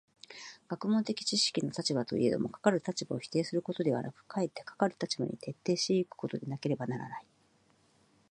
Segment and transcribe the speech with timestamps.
[0.67, 7.25] 学問的知識の立場といえども、かかる立場を否定することではなく、かえってかかる立場に徹底し行くことでなければならない。